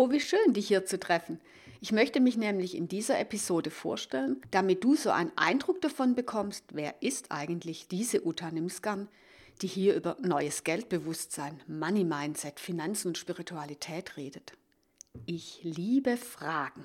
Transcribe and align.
Oh, 0.00 0.12
wie 0.12 0.20
schön, 0.20 0.52
dich 0.52 0.68
hier 0.68 0.86
zu 0.86 1.00
treffen. 1.00 1.40
Ich 1.80 1.90
möchte 1.90 2.20
mich 2.20 2.36
nämlich 2.36 2.76
in 2.76 2.86
dieser 2.86 3.18
Episode 3.18 3.70
vorstellen, 3.70 4.40
damit 4.52 4.84
du 4.84 4.94
so 4.94 5.10
einen 5.10 5.32
Eindruck 5.34 5.80
davon 5.80 6.14
bekommst, 6.14 6.66
wer 6.70 7.02
ist 7.02 7.32
eigentlich 7.32 7.88
diese 7.88 8.24
Uta 8.24 8.48
Nimskan, 8.52 9.08
die 9.60 9.66
hier 9.66 9.96
über 9.96 10.16
neues 10.20 10.62
Geldbewusstsein, 10.62 11.60
Money 11.66 12.04
Mindset, 12.04 12.60
Finanzen 12.60 13.08
und 13.08 13.18
Spiritualität 13.18 14.16
redet. 14.16 14.52
Ich 15.26 15.64
liebe 15.64 16.16
Fragen. 16.16 16.84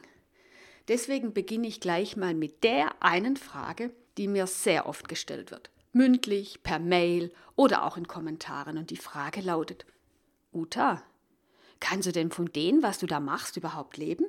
Deswegen 0.88 1.34
beginne 1.34 1.68
ich 1.68 1.82
gleich 1.82 2.18
mal 2.18 2.34
mit 2.34 2.64
der 2.64 2.95
einen 3.00 3.38
Frage, 3.38 3.91
die 4.18 4.27
mir 4.27 4.48
sehr 4.48 4.88
oft 4.88 5.07
gestellt 5.07 5.52
wird. 5.52 5.70
Mündlich, 5.91 6.64
per 6.64 6.80
Mail 6.80 7.32
oder 7.55 7.86
auch 7.86 7.95
in 7.95 8.07
Kommentaren. 8.07 8.80
Und 8.80 8.89
die 8.89 8.98
Frage 8.98 9.41
lautet, 9.41 9.86
Uta, 10.52 11.04
kannst 11.84 12.08
du 12.08 12.14
denn 12.14 12.32
von 12.32 12.46
dem, 12.46 12.82
was 12.82 12.98
du 12.98 13.08
da 13.08 13.20
machst, 13.20 13.58
überhaupt 13.58 13.98
leben? 13.98 14.26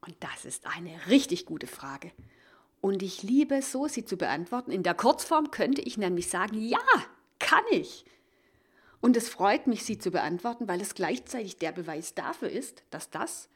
Und 0.00 0.14
das 0.20 0.44
ist 0.44 0.66
eine 0.66 1.08
richtig 1.08 1.46
gute 1.46 1.66
Frage. 1.66 2.12
Und 2.80 3.02
ich 3.02 3.24
liebe 3.24 3.60
so, 3.60 3.88
sie 3.88 4.04
zu 4.04 4.16
beantworten. 4.16 4.70
In 4.70 4.84
der 4.84 4.94
Kurzform 4.94 5.50
könnte 5.50 5.82
ich 5.82 5.98
nämlich 5.98 6.30
sagen, 6.30 6.56
ja, 6.56 6.78
kann 7.40 7.64
ich. 7.72 8.04
Und 9.00 9.16
es 9.16 9.28
freut 9.28 9.66
mich, 9.66 9.84
sie 9.84 9.98
zu 9.98 10.12
beantworten, 10.12 10.68
weil 10.68 10.80
es 10.80 10.94
gleichzeitig 10.94 11.56
der 11.56 11.72
Beweis 11.72 12.14
dafür 12.14 12.50
ist, 12.50 12.84
dass 12.90 13.10
das, 13.10 13.48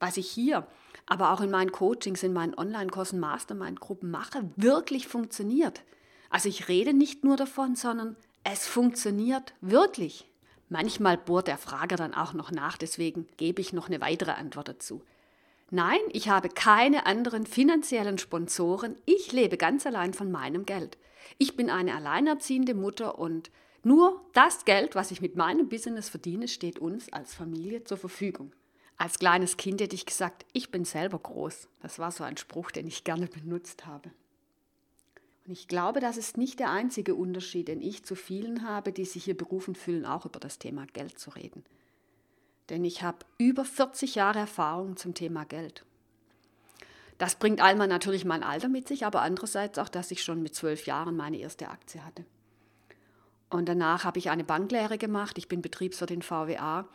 was 0.00 0.16
ich 0.16 0.30
hier, 0.30 0.66
aber 1.04 1.32
auch 1.32 1.42
in 1.42 1.50
meinen 1.50 1.70
Coachings, 1.70 2.22
in 2.22 2.32
meinen 2.32 2.56
Online-Kursen, 2.56 3.20
Mastermind-Gruppen 3.20 4.10
mache, 4.10 4.50
wirklich 4.56 5.06
funktioniert. 5.06 5.82
Also 6.30 6.48
ich 6.48 6.68
rede 6.68 6.94
nicht 6.94 7.24
nur 7.24 7.36
davon, 7.36 7.76
sondern 7.76 8.16
es 8.42 8.66
funktioniert 8.66 9.52
wirklich. 9.60 10.27
Manchmal 10.68 11.16
bohrt 11.16 11.48
der 11.48 11.58
Frager 11.58 11.96
dann 11.96 12.14
auch 12.14 12.34
noch 12.34 12.50
nach, 12.50 12.76
deswegen 12.76 13.26
gebe 13.36 13.60
ich 13.60 13.72
noch 13.72 13.88
eine 13.88 14.00
weitere 14.00 14.32
Antwort 14.32 14.68
dazu. 14.68 15.02
Nein, 15.70 16.00
ich 16.12 16.28
habe 16.28 16.48
keine 16.48 17.06
anderen 17.06 17.46
finanziellen 17.46 18.18
Sponsoren. 18.18 18.96
Ich 19.04 19.32
lebe 19.32 19.56
ganz 19.56 19.86
allein 19.86 20.14
von 20.14 20.30
meinem 20.30 20.64
Geld. 20.64 20.96
Ich 21.36 21.56
bin 21.56 21.68
eine 21.68 21.94
alleinerziehende 21.94 22.74
Mutter 22.74 23.18
und 23.18 23.50
nur 23.82 24.20
das 24.32 24.64
Geld, 24.64 24.94
was 24.94 25.10
ich 25.10 25.20
mit 25.20 25.36
meinem 25.36 25.68
Business 25.68 26.08
verdiene, 26.08 26.48
steht 26.48 26.78
uns 26.78 27.12
als 27.12 27.34
Familie 27.34 27.84
zur 27.84 27.98
Verfügung. 27.98 28.52
Als 28.96 29.18
kleines 29.18 29.56
Kind 29.56 29.80
hätte 29.80 29.94
ich 29.94 30.06
gesagt, 30.06 30.44
ich 30.52 30.70
bin 30.70 30.84
selber 30.84 31.18
groß. 31.18 31.68
Das 31.80 31.98
war 31.98 32.10
so 32.10 32.24
ein 32.24 32.36
Spruch, 32.36 32.70
den 32.70 32.86
ich 32.86 33.04
gerne 33.04 33.26
benutzt 33.26 33.86
habe. 33.86 34.10
Und 35.48 35.54
ich 35.54 35.66
glaube, 35.66 36.00
das 36.00 36.18
ist 36.18 36.36
nicht 36.36 36.60
der 36.60 36.70
einzige 36.70 37.14
Unterschied, 37.14 37.68
den 37.68 37.80
ich 37.80 38.04
zu 38.04 38.14
vielen 38.14 38.68
habe, 38.68 38.92
die 38.92 39.06
sich 39.06 39.24
hier 39.24 39.36
berufen 39.36 39.74
fühlen, 39.74 40.04
auch 40.04 40.26
über 40.26 40.38
das 40.38 40.58
Thema 40.58 40.84
Geld 40.92 41.18
zu 41.18 41.30
reden. 41.30 41.64
Denn 42.68 42.84
ich 42.84 43.02
habe 43.02 43.24
über 43.38 43.64
40 43.64 44.14
Jahre 44.14 44.40
Erfahrung 44.40 44.98
zum 44.98 45.14
Thema 45.14 45.46
Geld. 45.46 45.86
Das 47.16 47.36
bringt 47.36 47.62
einmal 47.62 47.88
natürlich 47.88 48.26
mein 48.26 48.42
Alter 48.42 48.68
mit 48.68 48.88
sich, 48.88 49.06
aber 49.06 49.22
andererseits 49.22 49.78
auch, 49.78 49.88
dass 49.88 50.10
ich 50.10 50.22
schon 50.22 50.42
mit 50.42 50.54
zwölf 50.54 50.84
Jahren 50.84 51.16
meine 51.16 51.38
erste 51.38 51.70
Aktie 51.70 52.04
hatte. 52.04 52.26
Und 53.48 53.70
danach 53.70 54.04
habe 54.04 54.18
ich 54.18 54.28
eine 54.28 54.44
Banklehre 54.44 54.98
gemacht. 54.98 55.38
Ich 55.38 55.48
bin 55.48 55.62
Betriebswirt 55.62 56.10
in 56.10 56.20
VWA. 56.20 56.86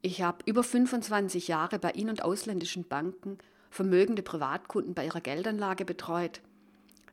Ich 0.00 0.22
habe 0.22 0.38
über 0.46 0.62
25 0.62 1.48
Jahre 1.48 1.78
bei 1.78 1.90
in- 1.90 2.08
und 2.08 2.24
ausländischen 2.24 2.88
Banken 2.88 3.36
vermögende 3.68 4.22
Privatkunden 4.22 4.94
bei 4.94 5.04
ihrer 5.04 5.20
Geldanlage 5.20 5.84
betreut. 5.84 6.40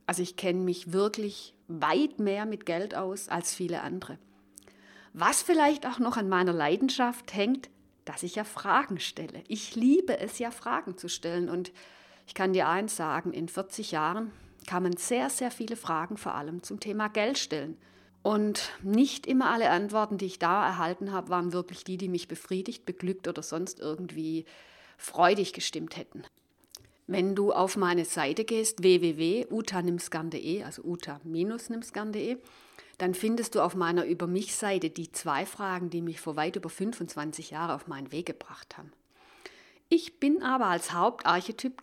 Also 0.08 0.22
ich 0.22 0.36
kenne 0.36 0.60
mich 0.60 0.94
wirklich 0.94 1.52
weit 1.66 2.18
mehr 2.18 2.46
mit 2.46 2.64
Geld 2.64 2.94
aus 2.94 3.28
als 3.28 3.54
viele 3.54 3.82
andere. 3.82 4.18
Was 5.12 5.42
vielleicht 5.42 5.84
auch 5.84 5.98
noch 5.98 6.16
an 6.16 6.30
meiner 6.30 6.54
Leidenschaft 6.54 7.34
hängt, 7.34 7.68
dass 8.06 8.22
ich 8.22 8.36
ja 8.36 8.44
Fragen 8.44 9.00
stelle. 9.00 9.44
Ich 9.48 9.76
liebe 9.76 10.18
es 10.18 10.38
ja, 10.38 10.50
Fragen 10.50 10.96
zu 10.96 11.10
stellen. 11.10 11.50
Und 11.50 11.72
ich 12.26 12.32
kann 12.32 12.54
dir 12.54 12.68
eins 12.68 12.96
sagen, 12.96 13.34
in 13.34 13.50
40 13.50 13.92
Jahren 13.92 14.32
kann 14.66 14.82
man 14.82 14.96
sehr, 14.96 15.28
sehr 15.28 15.50
viele 15.50 15.76
Fragen 15.76 16.16
vor 16.16 16.34
allem 16.34 16.62
zum 16.62 16.80
Thema 16.80 17.08
Geld 17.08 17.36
stellen. 17.36 17.76
Und 18.22 18.72
nicht 18.82 19.26
immer 19.26 19.50
alle 19.50 19.68
Antworten, 19.68 20.16
die 20.16 20.24
ich 20.24 20.38
da 20.38 20.66
erhalten 20.66 21.12
habe, 21.12 21.28
waren 21.28 21.52
wirklich 21.52 21.84
die, 21.84 21.98
die 21.98 22.08
mich 22.08 22.28
befriedigt, 22.28 22.86
beglückt 22.86 23.28
oder 23.28 23.42
sonst 23.42 23.78
irgendwie 23.78 24.46
freudig 24.96 25.52
gestimmt 25.52 25.98
hätten. 25.98 26.22
Wenn 27.10 27.34
du 27.34 27.52
auf 27.52 27.78
meine 27.78 28.04
Seite 28.04 28.44
gehst, 28.44 28.82
www.utanimskan.de, 28.82 30.62
also 30.62 30.82
uta-nimskan.de, 30.82 32.36
dann 32.98 33.14
findest 33.14 33.54
du 33.54 33.62
auf 33.62 33.74
meiner 33.74 34.04
Über 34.04 34.26
mich-Seite 34.26 34.90
die 34.90 35.10
zwei 35.10 35.46
Fragen, 35.46 35.88
die 35.88 36.02
mich 36.02 36.20
vor 36.20 36.36
weit 36.36 36.56
über 36.56 36.68
25 36.68 37.50
Jahren 37.50 37.70
auf 37.70 37.86
meinen 37.86 38.12
Weg 38.12 38.26
gebracht 38.26 38.76
haben. 38.76 38.92
Ich 39.88 40.20
bin 40.20 40.42
aber 40.42 40.66
als 40.66 40.92
Hauptarchetyp 40.92 41.80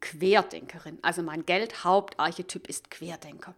Querdenkerin. 0.00 1.00
Also 1.02 1.22
mein 1.22 1.44
Geld-Hauptarchetyp 1.44 2.66
ist 2.66 2.90
Querdenker. 2.90 3.54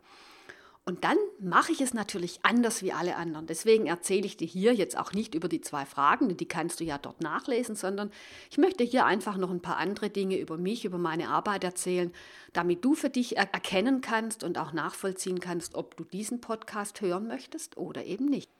Und 0.88 1.04
dann 1.04 1.18
mache 1.38 1.70
ich 1.70 1.82
es 1.82 1.92
natürlich 1.92 2.40
anders 2.44 2.82
wie 2.82 2.94
alle 2.94 3.16
anderen. 3.16 3.46
Deswegen 3.46 3.86
erzähle 3.88 4.24
ich 4.24 4.38
dir 4.38 4.46
hier 4.46 4.72
jetzt 4.72 4.96
auch 4.96 5.12
nicht 5.12 5.34
über 5.34 5.46
die 5.46 5.60
zwei 5.60 5.84
Fragen, 5.84 6.34
die 6.34 6.48
kannst 6.48 6.80
du 6.80 6.84
ja 6.84 6.96
dort 6.96 7.20
nachlesen, 7.20 7.76
sondern 7.76 8.10
ich 8.50 8.56
möchte 8.56 8.84
hier 8.84 9.04
einfach 9.04 9.36
noch 9.36 9.50
ein 9.50 9.60
paar 9.60 9.76
andere 9.76 10.08
Dinge 10.08 10.38
über 10.38 10.56
mich, 10.56 10.86
über 10.86 10.96
meine 10.96 11.28
Arbeit 11.28 11.62
erzählen, 11.62 12.10
damit 12.54 12.86
du 12.86 12.94
für 12.94 13.10
dich 13.10 13.36
erkennen 13.36 14.00
kannst 14.00 14.42
und 14.42 14.56
auch 14.56 14.72
nachvollziehen 14.72 15.40
kannst, 15.40 15.74
ob 15.74 15.94
du 15.94 16.04
diesen 16.04 16.40
Podcast 16.40 17.02
hören 17.02 17.28
möchtest 17.28 17.76
oder 17.76 18.06
eben 18.06 18.24
nicht. 18.24 18.50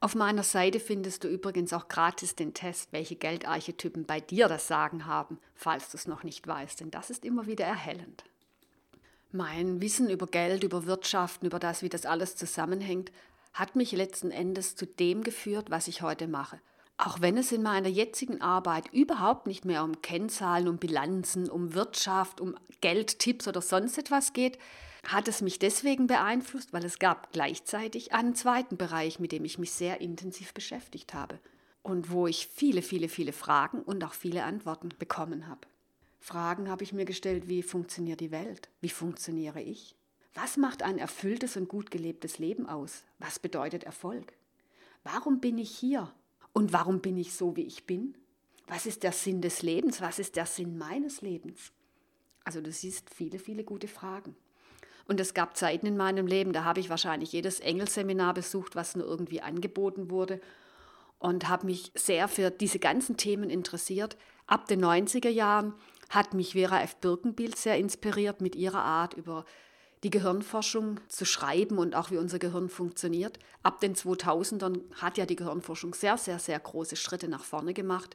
Auf 0.00 0.14
meiner 0.14 0.44
Seite 0.44 0.80
findest 0.80 1.24
du 1.24 1.28
übrigens 1.28 1.74
auch 1.74 1.88
gratis 1.88 2.36
den 2.36 2.54
Test, 2.54 2.90
welche 2.94 3.16
Geldarchetypen 3.16 4.06
bei 4.06 4.20
dir 4.20 4.48
das 4.48 4.66
Sagen 4.66 5.04
haben, 5.04 5.38
falls 5.54 5.90
du 5.90 5.98
es 5.98 6.08
noch 6.08 6.22
nicht 6.22 6.46
weißt, 6.46 6.80
denn 6.80 6.90
das 6.90 7.10
ist 7.10 7.26
immer 7.26 7.46
wieder 7.46 7.66
erhellend. 7.66 8.24
Mein 9.30 9.82
Wissen 9.82 10.08
über 10.08 10.26
Geld, 10.26 10.64
über 10.64 10.86
Wirtschaften, 10.86 11.46
über 11.46 11.58
das, 11.58 11.82
wie 11.82 11.90
das 11.90 12.06
alles 12.06 12.34
zusammenhängt, 12.36 13.12
hat 13.52 13.76
mich 13.76 13.92
letzten 13.92 14.30
Endes 14.30 14.74
zu 14.74 14.86
dem 14.86 15.22
geführt, 15.22 15.70
was 15.70 15.86
ich 15.86 16.00
heute 16.00 16.28
mache. 16.28 16.58
Auch 16.96 17.20
wenn 17.20 17.36
es 17.36 17.52
in 17.52 17.62
meiner 17.62 17.90
jetzigen 17.90 18.40
Arbeit 18.40 18.90
überhaupt 18.90 19.46
nicht 19.46 19.66
mehr 19.66 19.84
um 19.84 20.00
Kennzahlen, 20.00 20.66
um 20.66 20.78
Bilanzen, 20.78 21.50
um 21.50 21.74
Wirtschaft, 21.74 22.40
um 22.40 22.54
Geldtipps 22.80 23.46
oder 23.46 23.60
sonst 23.60 23.98
etwas 23.98 24.32
geht, 24.32 24.58
hat 25.06 25.28
es 25.28 25.42
mich 25.42 25.58
deswegen 25.58 26.06
beeinflusst, 26.06 26.72
weil 26.72 26.84
es 26.84 26.98
gab 26.98 27.30
gleichzeitig 27.32 28.14
einen 28.14 28.34
zweiten 28.34 28.78
Bereich, 28.78 29.20
mit 29.20 29.32
dem 29.32 29.44
ich 29.44 29.58
mich 29.58 29.72
sehr 29.72 30.00
intensiv 30.00 30.54
beschäftigt 30.54 31.12
habe 31.12 31.38
und 31.82 32.10
wo 32.10 32.26
ich 32.26 32.48
viele, 32.48 32.80
viele, 32.80 33.10
viele 33.10 33.34
Fragen 33.34 33.82
und 33.82 34.02
auch 34.04 34.14
viele 34.14 34.44
Antworten 34.44 34.88
bekommen 34.98 35.48
habe. 35.48 35.60
Fragen 36.20 36.68
habe 36.68 36.84
ich 36.84 36.92
mir 36.92 37.04
gestellt, 37.04 37.48
wie 37.48 37.62
funktioniert 37.62 38.20
die 38.20 38.30
Welt? 38.30 38.68
Wie 38.80 38.88
funktioniere 38.88 39.62
ich? 39.62 39.96
Was 40.34 40.56
macht 40.56 40.82
ein 40.82 40.98
erfülltes 40.98 41.56
und 41.56 41.68
gut 41.68 41.90
gelebtes 41.90 42.38
Leben 42.38 42.68
aus? 42.68 43.04
Was 43.18 43.38
bedeutet 43.38 43.84
Erfolg? 43.84 44.34
Warum 45.04 45.40
bin 45.40 45.58
ich 45.58 45.70
hier? 45.70 46.12
Und 46.52 46.72
warum 46.72 47.00
bin 47.00 47.16
ich 47.16 47.34
so, 47.34 47.56
wie 47.56 47.62
ich 47.62 47.86
bin? 47.86 48.16
Was 48.66 48.84
ist 48.84 49.02
der 49.02 49.12
Sinn 49.12 49.40
des 49.40 49.62
Lebens? 49.62 50.00
Was 50.00 50.18
ist 50.18 50.36
der 50.36 50.46
Sinn 50.46 50.76
meines 50.76 51.22
Lebens? 51.22 51.72
Also 52.44 52.60
du 52.60 52.70
siehst 52.70 53.10
viele, 53.10 53.38
viele 53.38 53.64
gute 53.64 53.88
Fragen. 53.88 54.36
Und 55.06 55.20
es 55.20 55.32
gab 55.32 55.56
Zeiten 55.56 55.86
in 55.86 55.96
meinem 55.96 56.26
Leben, 56.26 56.52
da 56.52 56.64
habe 56.64 56.80
ich 56.80 56.90
wahrscheinlich 56.90 57.32
jedes 57.32 57.60
Engelseminar 57.60 58.34
besucht, 58.34 58.76
was 58.76 58.94
nur 58.94 59.06
irgendwie 59.06 59.40
angeboten 59.40 60.10
wurde 60.10 60.40
und 61.18 61.48
habe 61.48 61.66
mich 61.66 61.92
sehr 61.94 62.28
für 62.28 62.50
diese 62.50 62.78
ganzen 62.78 63.16
Themen 63.16 63.50
interessiert. 63.50 64.16
Ab 64.46 64.66
den 64.66 64.84
90er 64.84 65.28
Jahren 65.28 65.74
hat 66.08 66.34
mich 66.34 66.52
Vera 66.52 66.82
F. 66.82 66.96
Birkenbild 66.96 67.56
sehr 67.56 67.76
inspiriert 67.76 68.40
mit 68.40 68.56
ihrer 68.56 68.82
Art 68.82 69.14
über 69.14 69.44
die 70.04 70.10
Gehirnforschung 70.10 71.00
zu 71.08 71.24
schreiben 71.24 71.78
und 71.78 71.94
auch 71.94 72.10
wie 72.10 72.18
unser 72.18 72.38
Gehirn 72.38 72.68
funktioniert. 72.68 73.38
Ab 73.62 73.80
den 73.80 73.94
2000ern 73.94 74.80
hat 74.94 75.18
ja 75.18 75.26
die 75.26 75.36
Gehirnforschung 75.36 75.92
sehr, 75.94 76.16
sehr, 76.16 76.38
sehr 76.38 76.58
große 76.58 76.96
Schritte 76.96 77.28
nach 77.28 77.42
vorne 77.42 77.74
gemacht. 77.74 78.14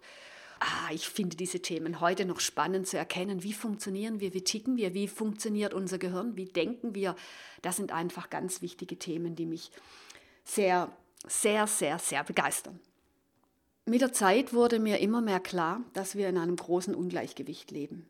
Ah, 0.60 0.94
ich 0.94 1.10
finde 1.10 1.36
diese 1.36 1.62
Themen 1.62 2.00
heute 2.00 2.26
noch 2.26 2.40
spannend 2.40 2.88
zu 2.88 2.98
erkennen. 2.98 3.44
Wie 3.44 3.52
funktionieren 3.52 4.22
wir? 4.22 4.34
Wie 4.34 4.44
ticken 4.44 4.78
wir? 4.78 4.94
Wie 4.94 5.10
funktioniert 5.10 5.74
unser 5.74 5.98
Gehirn? 5.98 6.38
Wie 6.38 6.46
denken 6.46 6.96
wir? 6.96 7.18
Das 7.62 7.76
sind 7.76 7.92
einfach 7.92 8.30
ganz 8.30 8.62
wichtige 8.62 8.98
Themen, 8.98 9.36
die 9.36 9.46
mich 9.46 9.72
sehr, 10.46 10.90
sehr, 11.28 11.68
sehr, 11.68 12.00
sehr 12.00 12.24
begeistern. 12.24 12.80
Mit 13.86 14.00
der 14.00 14.14
Zeit 14.14 14.54
wurde 14.54 14.80
mir 14.80 15.00
immer 15.00 15.20
mehr 15.20 15.42
klar, 15.42 15.82
dass 15.92 16.16
wir 16.16 16.30
in 16.30 16.38
einem 16.38 16.56
großen 16.56 16.96
Ungleichgewicht 16.96 17.70
leben. 17.70 18.08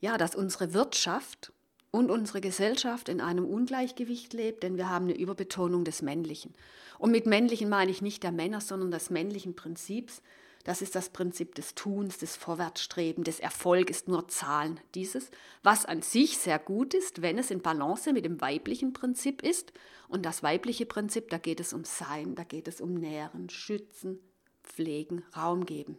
Ja, 0.00 0.16
dass 0.16 0.34
unsere 0.34 0.72
Wirtschaft 0.72 1.52
und 1.90 2.10
unsere 2.10 2.40
Gesellschaft 2.40 3.10
in 3.10 3.20
einem 3.20 3.44
Ungleichgewicht 3.44 4.32
lebt, 4.32 4.62
denn 4.62 4.78
wir 4.78 4.88
haben 4.88 5.04
eine 5.04 5.16
Überbetonung 5.16 5.84
des 5.84 6.00
Männlichen. 6.00 6.54
Und 6.98 7.10
mit 7.10 7.26
Männlichen 7.26 7.68
meine 7.68 7.90
ich 7.90 8.00
nicht 8.00 8.22
der 8.22 8.32
Männer, 8.32 8.62
sondern 8.62 8.90
des 8.90 9.10
männlichen 9.10 9.54
Prinzips. 9.54 10.22
Das 10.64 10.80
ist 10.80 10.94
das 10.94 11.10
Prinzip 11.10 11.54
des 11.54 11.74
Tuns, 11.74 12.16
des 12.16 12.36
Vorwärtsstreben, 12.36 13.24
des 13.24 13.40
Erfolges, 13.40 14.06
nur 14.06 14.28
Zahlen. 14.28 14.80
Dieses, 14.94 15.30
was 15.62 15.84
an 15.84 16.00
sich 16.00 16.38
sehr 16.38 16.58
gut 16.58 16.94
ist, 16.94 17.20
wenn 17.20 17.36
es 17.36 17.50
in 17.50 17.60
Balance 17.60 18.10
mit 18.14 18.24
dem 18.24 18.40
weiblichen 18.40 18.94
Prinzip 18.94 19.42
ist. 19.42 19.74
Und 20.08 20.24
das 20.24 20.42
weibliche 20.42 20.86
Prinzip, 20.86 21.28
da 21.28 21.36
geht 21.36 21.60
es 21.60 21.74
um 21.74 21.84
Sein, 21.84 22.34
da 22.36 22.44
geht 22.44 22.68
es 22.68 22.80
um 22.80 22.94
Nähren, 22.94 23.50
Schützen, 23.50 24.18
pflegen, 24.64 25.24
Raum 25.36 25.66
geben. 25.66 25.98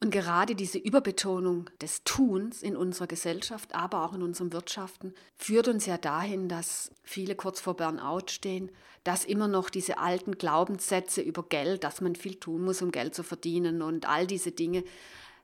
Und 0.00 0.10
gerade 0.10 0.54
diese 0.54 0.76
Überbetonung 0.76 1.70
des 1.80 2.04
Tuns 2.04 2.62
in 2.62 2.76
unserer 2.76 3.06
Gesellschaft, 3.06 3.74
aber 3.74 4.04
auch 4.04 4.12
in 4.12 4.22
unseren 4.22 4.52
Wirtschaften, 4.52 5.14
führt 5.34 5.66
uns 5.66 5.86
ja 5.86 5.96
dahin, 5.96 6.48
dass 6.48 6.90
viele 7.02 7.34
kurz 7.34 7.60
vor 7.60 7.74
Burnout 7.74 8.28
stehen, 8.28 8.70
dass 9.04 9.24
immer 9.24 9.48
noch 9.48 9.70
diese 9.70 9.98
alten 9.98 10.32
Glaubenssätze 10.32 11.22
über 11.22 11.42
Geld, 11.42 11.84
dass 11.84 12.00
man 12.00 12.16
viel 12.16 12.34
tun 12.34 12.64
muss, 12.64 12.82
um 12.82 12.90
Geld 12.90 13.14
zu 13.14 13.22
verdienen 13.22 13.80
und 13.80 14.06
all 14.06 14.26
diese 14.26 14.52
Dinge, 14.52 14.84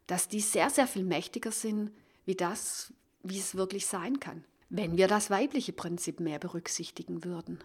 dass 0.07 0.29
die 0.29 0.41
sehr, 0.41 0.69
sehr 0.71 0.87
viel 0.87 1.05
mächtiger 1.05 1.53
sind, 1.53 1.91
wie 2.27 2.35
das, 2.35 2.93
wie 3.23 3.39
es 3.39 3.55
wirklich 3.55 3.87
sein 3.87 4.21
kann, 4.21 4.45
wenn 4.69 4.97
wir 4.97 5.09
das 5.09 5.31
weibliche 5.31 5.73
Prinzip 5.73 6.21
mehr 6.21 6.39
berücksichtigen 6.39 7.25
würden. 7.25 7.61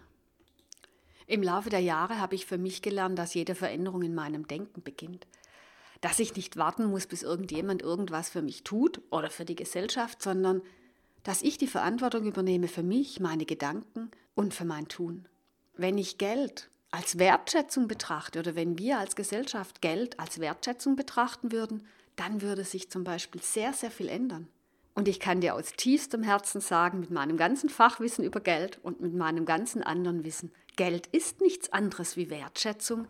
Im 1.26 1.42
Laufe 1.42 1.70
der 1.70 1.80
Jahre 1.80 2.20
habe 2.20 2.34
ich 2.34 2.46
für 2.46 2.58
mich 2.58 2.82
gelernt, 2.82 3.18
dass 3.18 3.34
jede 3.34 3.54
Veränderung 3.54 4.02
in 4.02 4.14
meinem 4.14 4.46
Denken 4.46 4.82
beginnt 4.82 5.26
dass 6.00 6.18
ich 6.18 6.36
nicht 6.36 6.56
warten 6.56 6.86
muss, 6.86 7.06
bis 7.06 7.22
irgendjemand 7.22 7.82
irgendwas 7.82 8.28
für 8.28 8.42
mich 8.42 8.62
tut 8.64 9.00
oder 9.10 9.30
für 9.30 9.44
die 9.44 9.56
Gesellschaft, 9.56 10.22
sondern 10.22 10.62
dass 11.22 11.42
ich 11.42 11.58
die 11.58 11.66
Verantwortung 11.66 12.24
übernehme 12.24 12.68
für 12.68 12.82
mich, 12.82 13.20
meine 13.20 13.46
Gedanken 13.46 14.10
und 14.34 14.54
für 14.54 14.64
mein 14.64 14.88
Tun. 14.88 15.26
Wenn 15.76 15.98
ich 15.98 16.18
Geld 16.18 16.70
als 16.90 17.18
Wertschätzung 17.18 17.88
betrachte 17.88 18.38
oder 18.38 18.54
wenn 18.54 18.78
wir 18.78 18.98
als 18.98 19.16
Gesellschaft 19.16 19.82
Geld 19.82 20.20
als 20.20 20.38
Wertschätzung 20.38 20.96
betrachten 20.96 21.52
würden, 21.52 21.86
dann 22.14 22.40
würde 22.40 22.64
sich 22.64 22.90
zum 22.90 23.04
Beispiel 23.04 23.42
sehr, 23.42 23.72
sehr 23.72 23.90
viel 23.90 24.08
ändern. 24.08 24.48
Und 24.96 25.08
ich 25.08 25.20
kann 25.20 25.42
dir 25.42 25.54
aus 25.54 25.74
tiefstem 25.76 26.22
Herzen 26.22 26.62
sagen, 26.62 27.00
mit 27.00 27.10
meinem 27.10 27.36
ganzen 27.36 27.68
Fachwissen 27.68 28.24
über 28.24 28.40
Geld 28.40 28.80
und 28.82 29.02
mit 29.02 29.14
meinem 29.14 29.44
ganzen 29.44 29.82
anderen 29.82 30.24
Wissen, 30.24 30.50
Geld 30.76 31.06
ist 31.08 31.42
nichts 31.42 31.70
anderes 31.70 32.16
wie 32.16 32.30
Wertschätzung 32.30 33.06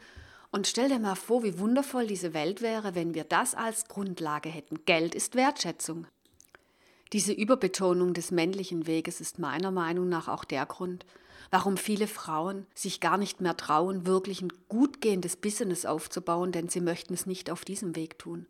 und 0.51 0.67
stell 0.67 0.89
dir 0.89 0.99
mal 0.99 1.15
vor, 1.15 1.45
wie 1.45 1.61
wundervoll 1.61 2.09
diese 2.09 2.35
Welt 2.35 2.61
wäre, 2.61 2.97
wenn 2.97 3.15
wir 3.15 3.23
das 3.23 3.55
als 3.55 3.87
Grundlage 3.87 4.49
hätten. 4.49 4.85
Geld 4.85 5.15
ist 5.15 5.37
Wertschätzung. 5.37 6.09
Diese 7.13 7.33
Überbetonung 7.33 8.15
des 8.15 8.33
männlichen 8.33 8.89
Weges 8.89 9.21
ist 9.21 9.39
meiner 9.39 9.71
Meinung 9.71 10.09
nach 10.09 10.27
auch 10.27 10.45
der 10.45 10.67
Grund, 10.67 11.07
warum 11.53 11.77
viele 11.77 12.09
Frauen 12.09 12.67
sich 12.75 12.99
gar 12.99 13.17
nicht 13.17 13.41
mehr 13.41 13.57
trauen, 13.57 14.07
wirklich 14.07 14.43
ein 14.43 14.53
gut 14.69 15.01
gehendes 15.01 15.37
Business 15.37 15.87
aufzubauen, 15.87 16.51
denn 16.51 16.69
sie 16.69 16.81
möchten 16.81 17.15
es 17.15 17.27
nicht 17.27 17.49
auf 17.49 17.65
diesem 17.65 17.95
Weg 17.95 18.19
tun. 18.19 18.47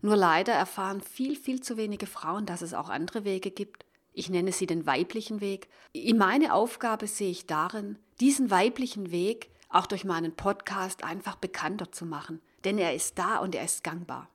Nur 0.00 0.16
leider 0.16 0.52
erfahren 0.52 1.00
viel, 1.00 1.36
viel 1.36 1.60
zu 1.60 1.76
wenige 1.76 2.06
Frauen, 2.06 2.46
dass 2.46 2.62
es 2.62 2.74
auch 2.74 2.88
andere 2.88 3.24
Wege 3.24 3.50
gibt. 3.50 3.84
Ich 4.12 4.30
nenne 4.30 4.52
sie 4.52 4.66
den 4.66 4.86
weiblichen 4.86 5.40
Weg. 5.40 5.68
In 5.92 6.18
meine 6.18 6.54
Aufgabe 6.54 7.06
sehe 7.06 7.30
ich 7.30 7.46
darin, 7.46 7.98
diesen 8.20 8.50
weiblichen 8.50 9.10
Weg 9.10 9.50
auch 9.68 9.86
durch 9.86 10.04
meinen 10.04 10.34
Podcast 10.34 11.04
einfach 11.04 11.36
bekannter 11.36 11.92
zu 11.92 12.06
machen. 12.06 12.40
Denn 12.64 12.78
er 12.78 12.94
ist 12.94 13.18
da 13.18 13.38
und 13.38 13.54
er 13.54 13.64
ist 13.64 13.84
gangbar. 13.84 14.28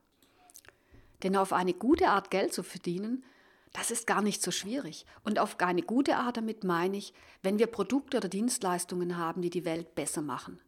Denn 1.24 1.36
auf 1.36 1.54
eine 1.54 1.74
gute 1.74 2.10
Art 2.10 2.30
Geld 2.30 2.54
zu 2.54 2.64
verdienen, 2.64 3.24
das 3.72 3.90
ist 3.90 4.06
gar 4.06 4.22
nicht 4.22 4.42
so 4.42 4.52
schwierig. 4.52 5.06
Und 5.24 5.40
auf 5.40 5.60
eine 5.60 5.82
gute 5.82 6.18
Art 6.18 6.38
damit 6.38 6.64
meine 6.64 6.98
ich, 6.98 7.14
wenn 7.42 7.58
wir 7.58 7.68
Produkte 7.68 8.18
oder 8.18 8.30
Dienstleistungen 8.30 9.18
haben, 9.18 9.42
die 9.42 9.50
die 9.50 9.66
Welt 9.66 9.96
besser 9.96 10.22
machen. 10.22 10.60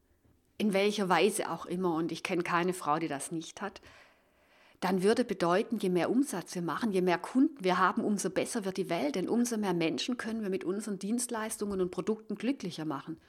In 0.57 0.73
welcher 0.73 1.09
Weise 1.09 1.51
auch 1.51 1.65
immer, 1.65 1.93
und 1.95 2.11
ich 2.11 2.23
kenne 2.23 2.43
keine 2.43 2.73
Frau, 2.73 2.97
die 2.97 3.09
das 3.09 3.31
nicht 3.31 3.61
hat, 3.61 3.81
dann 4.85 5.01
würde 5.01 5.25
bedeuten, 5.25 5.79
je 5.79 5.89
mehr 5.89 6.11
Umsatz 6.11 6.53
wir 6.53 6.61
machen, 6.61 6.91
je 6.91 7.01
mehr 7.01 7.17
Kunden 7.17 7.63
wir 7.63 7.79
haben, 7.79 8.03
umso 8.03 8.29
besser 8.29 8.65
wird 8.65 8.77
die 8.77 8.87
Welt, 8.87 9.15
denn 9.15 9.27
umso 9.27 9.57
mehr 9.57 9.73
Menschen 9.73 10.15
können 10.15 10.43
wir 10.43 10.51
mit 10.51 10.63
unseren 10.63 10.99
Dienstleistungen 10.99 11.81
und 11.81 11.89
Produkten 11.89 12.35
glücklicher 12.35 12.85
machen. 12.85 13.19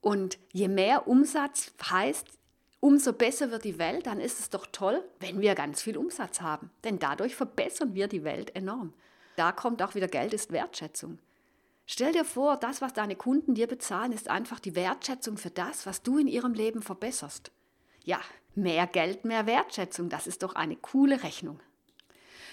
Und 0.00 0.38
je 0.52 0.68
mehr 0.68 1.06
Umsatz 1.06 1.74
heißt, 1.90 2.26
umso 2.80 3.12
besser 3.12 3.50
wird 3.50 3.64
die 3.64 3.78
Welt, 3.78 4.06
dann 4.06 4.20
ist 4.20 4.40
es 4.40 4.48
doch 4.48 4.66
toll, 4.72 5.04
wenn 5.18 5.42
wir 5.42 5.54
ganz 5.54 5.82
viel 5.82 5.98
Umsatz 5.98 6.40
haben. 6.40 6.70
Denn 6.82 6.98
dadurch 6.98 7.36
verbessern 7.36 7.92
wir 7.92 8.08
die 8.08 8.24
Welt 8.24 8.56
enorm. 8.56 8.94
Da 9.36 9.52
kommt 9.52 9.82
auch 9.82 9.94
wieder 9.94 10.08
Geld 10.08 10.32
ist 10.32 10.50
Wertschätzung. 10.50 11.18
Stell 11.84 12.14
dir 12.14 12.24
vor, 12.24 12.56
das, 12.56 12.80
was 12.80 12.94
deine 12.94 13.16
Kunden 13.16 13.54
dir 13.54 13.66
bezahlen, 13.66 14.12
ist 14.12 14.28
einfach 14.28 14.60
die 14.60 14.74
Wertschätzung 14.74 15.36
für 15.36 15.50
das, 15.50 15.84
was 15.84 16.00
du 16.02 16.16
in 16.16 16.26
ihrem 16.26 16.54
Leben 16.54 16.80
verbesserst. 16.80 17.50
Ja, 18.04 18.20
mehr 18.54 18.86
Geld, 18.86 19.24
mehr 19.24 19.46
Wertschätzung, 19.46 20.08
das 20.08 20.26
ist 20.26 20.42
doch 20.42 20.54
eine 20.54 20.76
coole 20.76 21.22
Rechnung. 21.22 21.60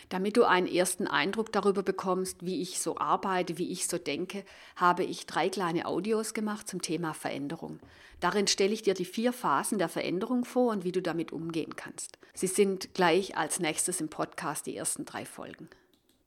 Damit 0.10 0.38
du 0.38 0.46
einen 0.46 0.68
ersten 0.68 1.06
Eindruck 1.06 1.52
darüber 1.52 1.84
bekommst, 1.84 2.46
wie 2.46 2.62
ich 2.62 2.80
so 2.80 2.98
arbeite, 2.98 3.58
wie 3.58 3.72
ich 3.72 3.88
so 3.88 3.98
denke, 3.98 4.46
habe 4.78 5.04
ich 5.04 5.26
drei 5.26 5.50
kleine 5.50 5.86
Audios 5.86 6.34
gemacht 6.34 6.70
zum 6.70 6.82
Thema 6.82 7.14
Veränderung. 7.14 7.80
Darin 8.22 8.48
stelle 8.48 8.74
ich 8.74 8.84
dir 8.84 8.94
die 8.94 9.06
vier 9.06 9.34
Phasen 9.34 9.78
der 9.78 9.90
Veränderung 9.90 10.46
vor 10.46 10.72
und 10.72 10.86
wie 10.86 10.94
du 10.94 11.02
damit 11.02 11.34
umgehen 11.34 11.76
kannst. 11.76 12.18
Sie 12.34 12.48
sind 12.48 12.94
gleich 12.94 13.38
als 13.38 13.60
nächstes 13.60 14.00
im 14.00 14.10
Podcast 14.10 14.66
die 14.66 14.78
ersten 14.78 15.04
drei 15.04 15.26
Folgen. 15.26 15.70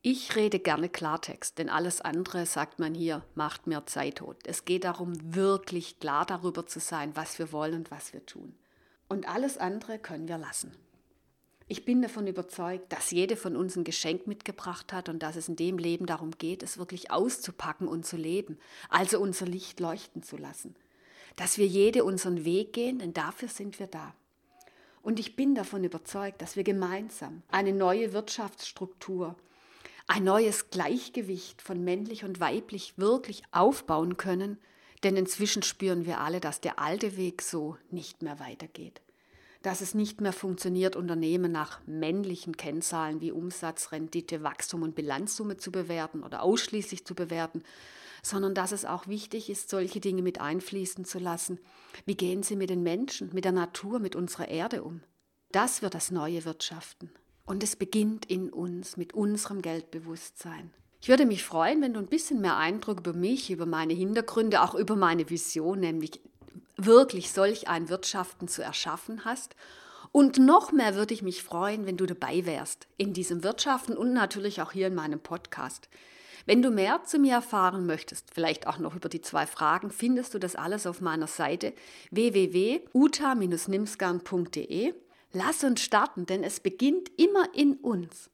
Ich 0.02 0.36
rede 0.36 0.58
gerne 0.58 0.88
Klartext, 0.88 1.58
denn 1.58 1.68
alles 1.68 2.00
andere, 2.00 2.46
sagt 2.46 2.78
man 2.78 2.94
hier, 2.94 3.22
macht 3.34 3.66
mir 3.66 3.84
Zeit 3.86 4.16
tot. 4.16 4.36
Es 4.44 4.64
geht 4.64 4.84
darum, 4.84 5.12
wirklich 5.34 5.98
klar 6.00 6.24
darüber 6.24 6.66
zu 6.66 6.80
sein, 6.80 7.16
was 7.16 7.38
wir 7.38 7.52
wollen 7.52 7.74
und 7.74 7.90
was 7.90 8.12
wir 8.12 8.24
tun. 8.24 8.54
Und 9.10 9.28
alles 9.28 9.58
andere 9.58 9.98
können 9.98 10.28
wir 10.28 10.38
lassen. 10.38 10.70
Ich 11.66 11.84
bin 11.84 12.00
davon 12.00 12.28
überzeugt, 12.28 12.92
dass 12.92 13.10
jede 13.10 13.34
von 13.34 13.56
uns 13.56 13.74
ein 13.74 13.82
Geschenk 13.82 14.28
mitgebracht 14.28 14.92
hat 14.92 15.08
und 15.08 15.20
dass 15.20 15.34
es 15.34 15.48
in 15.48 15.56
dem 15.56 15.78
Leben 15.78 16.06
darum 16.06 16.30
geht, 16.30 16.62
es 16.62 16.78
wirklich 16.78 17.10
auszupacken 17.10 17.88
und 17.88 18.06
zu 18.06 18.16
leben, 18.16 18.56
also 18.88 19.18
unser 19.18 19.46
Licht 19.46 19.80
leuchten 19.80 20.22
zu 20.22 20.36
lassen. 20.36 20.76
Dass 21.34 21.58
wir 21.58 21.66
jede 21.66 22.04
unseren 22.04 22.44
Weg 22.44 22.72
gehen, 22.72 23.00
denn 23.00 23.12
dafür 23.12 23.48
sind 23.48 23.80
wir 23.80 23.88
da. 23.88 24.14
Und 25.02 25.18
ich 25.18 25.34
bin 25.34 25.56
davon 25.56 25.82
überzeugt, 25.82 26.40
dass 26.40 26.54
wir 26.54 26.62
gemeinsam 26.62 27.42
eine 27.48 27.72
neue 27.72 28.12
Wirtschaftsstruktur, 28.12 29.34
ein 30.06 30.22
neues 30.22 30.70
Gleichgewicht 30.70 31.62
von 31.62 31.82
männlich 31.82 32.22
und 32.22 32.38
weiblich 32.38 32.96
wirklich 32.96 33.42
aufbauen 33.50 34.16
können, 34.16 34.56
denn 35.02 35.16
inzwischen 35.16 35.62
spüren 35.62 36.06
wir 36.06 36.20
alle, 36.20 36.40
dass 36.40 36.60
der 36.60 36.78
alte 36.78 37.16
Weg 37.16 37.42
so 37.42 37.76
nicht 37.90 38.22
mehr 38.22 38.38
weitergeht 38.38 39.00
dass 39.62 39.82
es 39.82 39.94
nicht 39.94 40.20
mehr 40.20 40.32
funktioniert, 40.32 40.96
Unternehmen 40.96 41.52
nach 41.52 41.80
männlichen 41.86 42.56
Kennzahlen 42.56 43.20
wie 43.20 43.32
Umsatz, 43.32 43.92
Rendite, 43.92 44.42
Wachstum 44.42 44.82
und 44.82 44.94
Bilanzsumme 44.94 45.58
zu 45.58 45.70
bewerten 45.70 46.22
oder 46.22 46.42
ausschließlich 46.42 47.04
zu 47.04 47.14
bewerten, 47.14 47.62
sondern 48.22 48.54
dass 48.54 48.72
es 48.72 48.84
auch 48.84 49.06
wichtig 49.06 49.50
ist, 49.50 49.68
solche 49.68 50.00
Dinge 50.00 50.22
mit 50.22 50.40
einfließen 50.40 51.04
zu 51.04 51.18
lassen. 51.18 51.58
Wie 52.06 52.16
gehen 52.16 52.42
sie 52.42 52.56
mit 52.56 52.70
den 52.70 52.82
Menschen, 52.82 53.30
mit 53.32 53.44
der 53.44 53.52
Natur, 53.52 53.98
mit 53.98 54.16
unserer 54.16 54.48
Erde 54.48 54.82
um? 54.82 55.02
Das 55.52 55.82
wird 55.82 55.94
das 55.94 56.10
neue 56.10 56.44
Wirtschaften. 56.44 57.10
Und 57.44 57.62
es 57.62 57.76
beginnt 57.76 58.26
in 58.26 58.50
uns, 58.50 58.96
mit 58.96 59.12
unserem 59.12 59.62
Geldbewusstsein. 59.62 60.72
Ich 61.02 61.08
würde 61.08 61.24
mich 61.24 61.44
freuen, 61.44 61.80
wenn 61.80 61.94
du 61.94 62.00
ein 62.00 62.08
bisschen 62.08 62.42
mehr 62.42 62.58
Eindruck 62.58 63.00
über 63.00 63.14
mich, 63.14 63.50
über 63.50 63.64
meine 63.64 63.94
Hintergründe, 63.94 64.60
auch 64.60 64.74
über 64.74 64.96
meine 64.96 65.30
Vision, 65.30 65.80
nämlich 65.80 66.20
wirklich 66.76 67.32
solch 67.32 67.68
ein 67.68 67.88
Wirtschaften 67.88 68.48
zu 68.48 68.62
erschaffen 68.62 69.24
hast. 69.24 69.56
Und 70.12 70.38
noch 70.38 70.72
mehr 70.72 70.96
würde 70.96 71.14
ich 71.14 71.22
mich 71.22 71.42
freuen, 71.42 71.86
wenn 71.86 71.96
du 71.96 72.04
dabei 72.04 72.44
wärst 72.44 72.86
in 72.98 73.14
diesem 73.14 73.42
Wirtschaften 73.42 73.96
und 73.96 74.12
natürlich 74.12 74.60
auch 74.60 74.72
hier 74.72 74.88
in 74.88 74.94
meinem 74.94 75.20
Podcast. 75.20 75.88
Wenn 76.44 76.60
du 76.62 76.70
mehr 76.70 77.02
zu 77.04 77.18
mir 77.18 77.32
erfahren 77.34 77.86
möchtest, 77.86 78.34
vielleicht 78.34 78.66
auch 78.66 78.78
noch 78.78 78.94
über 78.94 79.08
die 79.08 79.22
zwei 79.22 79.46
Fragen, 79.46 79.90
findest 79.90 80.34
du 80.34 80.38
das 80.38 80.54
alles 80.56 80.86
auf 80.86 81.00
meiner 81.00 81.28
Seite 81.28 81.72
www.uta-nimsgern.de. 82.10 84.92
Lass 85.32 85.64
uns 85.64 85.80
starten, 85.80 86.26
denn 86.26 86.44
es 86.44 86.60
beginnt 86.60 87.10
immer 87.16 87.48
in 87.54 87.76
uns. 87.76 88.28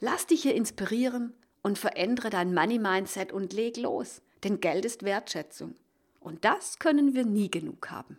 Lass 0.00 0.26
dich 0.26 0.42
hier 0.42 0.54
inspirieren 0.54 1.32
und 1.62 1.78
verändere 1.78 2.30
dein 2.30 2.54
Money-Mindset 2.54 3.32
und 3.32 3.52
leg 3.52 3.76
los, 3.76 4.22
denn 4.44 4.60
Geld 4.60 4.84
ist 4.84 5.02
Wertschätzung. 5.02 5.74
Und 6.20 6.44
das 6.44 6.78
können 6.78 7.14
wir 7.14 7.24
nie 7.24 7.50
genug 7.50 7.90
haben. 7.90 8.18